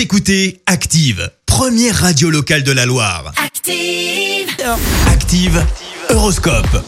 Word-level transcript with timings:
Vous 0.00 0.04
écoutez 0.04 0.62
Active, 0.64 1.30
première 1.44 1.94
radio 1.94 2.30
locale 2.30 2.62
de 2.62 2.72
la 2.72 2.86
Loire. 2.86 3.34
Active. 3.36 4.48
Active, 5.06 5.62
Horoscope. 6.08 6.82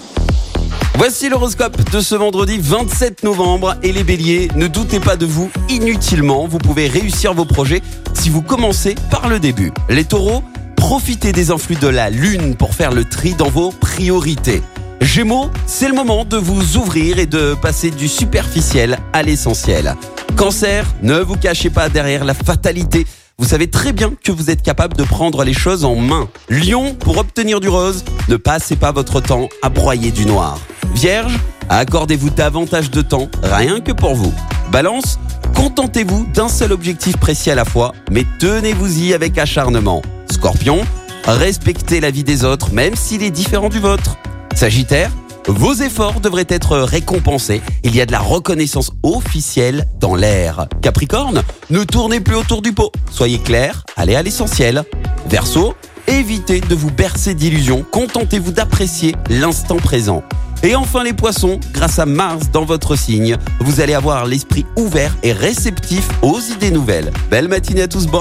Voici 0.95 1.29
l'horoscope 1.29 1.91
de 1.91 2.01
ce 2.01 2.15
vendredi 2.15 2.57
27 2.59 3.23
novembre 3.23 3.77
et 3.83 3.93
les 3.93 4.03
béliers, 4.03 4.49
ne 4.57 4.67
doutez 4.67 4.99
pas 4.99 5.17
de 5.17 5.27
vous 5.27 5.51
inutilement, 5.69 6.47
vous 6.47 6.57
pouvez 6.57 6.89
réussir 6.89 7.35
vos 7.35 7.45
projets 7.45 7.83
si 8.15 8.31
vous 8.31 8.41
commencez 8.41 8.95
par 9.11 9.29
le 9.29 9.39
début. 9.39 9.73
Les 9.91 10.07
taureaux, 10.07 10.43
profitez 10.77 11.33
des 11.33 11.51
influx 11.51 11.77
de 11.77 11.89
la 11.89 12.09
lune 12.09 12.57
pour 12.57 12.75
faire 12.75 12.93
le 12.93 13.05
tri 13.05 13.35
dans 13.35 13.51
vos 13.51 13.73
priorités. 13.73 14.63
Gémeaux, 15.03 15.51
c'est 15.67 15.89
le 15.89 15.95
moment 15.95 16.25
de 16.25 16.37
vous 16.37 16.77
ouvrir 16.77 17.19
et 17.19 17.27
de 17.27 17.55
passer 17.61 17.91
du 17.91 18.07
superficiel 18.07 19.01
à 19.13 19.25
l'essentiel. 19.25 19.97
Cancer, 20.37 20.87
ne 21.03 21.19
vous 21.19 21.35
cachez 21.37 21.71
pas 21.71 21.89
derrière 21.89 22.25
la 22.25 22.35
fatalité. 22.35 23.05
Vous 23.37 23.49
savez 23.49 23.69
très 23.69 23.93
bien 23.93 24.13
que 24.23 24.31
vous 24.31 24.49
êtes 24.49 24.63
capable 24.63 24.97
de 24.97 25.03
prendre 25.03 25.43
les 25.43 25.55
choses 25.55 25.85
en 25.85 25.97
main. 25.97 26.29
Lion, 26.49 26.95
pour 26.95 27.19
obtenir 27.19 27.59
du 27.59 27.69
rose, 27.69 28.05
ne 28.29 28.37
passez 28.37 28.77
pas 28.77 28.93
votre 28.93 29.21
temps 29.21 29.49
à 29.61 29.71
broyer 29.71 30.13
du 30.13 30.25
noir. 30.25 30.61
Vierge, 30.95 31.37
accordez-vous 31.69 32.31
davantage 32.31 32.93
de 32.93 33.03
temps, 33.03 33.29
rien 33.43 33.81
que 33.81 33.91
pour 33.91 34.15
vous. 34.15 34.33
Balance, 34.71 35.19
contentez-vous 35.57 36.29
d'un 36.33 36.49
seul 36.49 36.71
objectif 36.71 37.17
précis 37.17 37.51
à 37.51 37.57
la 37.57 37.65
fois, 37.65 37.93
mais 38.13 38.25
tenez-vous-y 38.39 39.15
avec 39.15 39.37
acharnement. 39.37 40.01
Scorpion, 40.31 40.87
respectez 41.25 41.99
la 41.99 42.13
vie 42.13 42.25
des 42.25 42.45
autres, 42.45 42.73
même 42.73 42.95
s'il 42.95 43.25
est 43.25 43.33
différent 43.33 43.69
du 43.69 43.81
vôtre. 43.81 44.17
Sagittaire, 44.55 45.11
vos 45.49 45.75
efforts 45.75 46.21
devraient 46.21 46.47
être 46.49 46.79
récompensés. 46.79 47.63
Il 47.83 47.97
y 47.97 48.01
a 48.01 48.07
de 48.07 48.13
la 48.13 48.21
reconnaissance 48.21 48.93
officielle 49.03 49.87
dans 49.99 50.15
l'air. 50.15 50.67
Capricorne, 50.83 51.43
ne 51.71 51.83
tournez 51.85 52.21
plus 52.21 52.37
autour 52.37 52.63
du 52.63 52.73
pot. 52.73 52.93
Soyez 53.11 53.39
clair, 53.39 53.85
allez 53.97 54.15
à 54.15 54.23
l'essentiel. 54.23 54.85
Verseau, 55.29 55.75
évitez 56.07 56.61
de 56.61 56.75
vous 56.75 56.91
bercer 56.91 57.35
d'illusions. 57.35 57.85
Contentez-vous 57.91 58.53
d'apprécier 58.53 59.17
l'instant 59.31 59.77
présent. 59.77 60.23
Et 60.63 60.77
enfin 60.77 61.03
les 61.03 61.13
poissons, 61.13 61.59
grâce 61.73 61.99
à 61.99 62.07
Mars 62.07 62.51
dans 62.53 62.65
votre 62.65 62.95
signe, 62.95 63.37
vous 63.61 63.81
allez 63.81 63.95
avoir 63.95 64.27
l'esprit 64.27 64.65
ouvert 64.77 65.17
et 65.25 65.33
réceptif 65.33 66.09
aux 66.23 66.39
idées 66.39 66.71
nouvelles. 66.71 67.11
Belle 67.31 67.49
matinée 67.49 67.83
à 67.83 67.89
tous, 67.89 68.07
bon 68.07 68.21